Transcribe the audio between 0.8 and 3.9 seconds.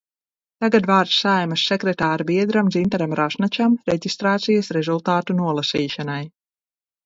vārds Saeimas sekretāra biedram Dzintaram Rasnačam